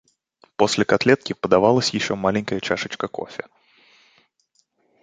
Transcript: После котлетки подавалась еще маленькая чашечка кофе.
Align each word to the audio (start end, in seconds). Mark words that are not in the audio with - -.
После 0.55 0.83
котлетки 0.83 1.33
подавалась 1.33 1.91
еще 1.91 2.15
маленькая 2.15 2.59
чашечка 2.59 3.07
кофе. 3.07 3.45